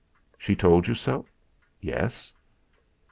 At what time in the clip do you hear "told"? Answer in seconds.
0.55-0.87